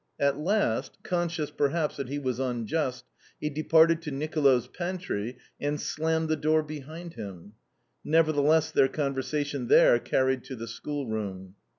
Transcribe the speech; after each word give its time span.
At 0.19 0.39
last 0.39 0.97
conscious, 1.03 1.51
perhaps, 1.51 1.97
that 1.97 2.09
he 2.09 2.17
was 2.17 2.39
unjust 2.39 3.05
he 3.39 3.51
departed 3.51 4.01
to 4.01 4.09
Nicola's 4.09 4.67
pantry, 4.67 5.37
and 5.59 5.79
slammed 5.79 6.27
the 6.27 6.35
door 6.35 6.63
behind 6.63 7.13
him. 7.13 7.53
Nevertheless 8.03 8.71
their 8.71 8.87
conversation 8.87 9.67
there 9.67 9.99
carried 9.99 10.43
to 10.45 10.55
the 10.55 10.67
schoolroom. 10.67 11.53